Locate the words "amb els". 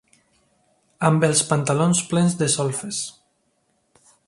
1.09-1.43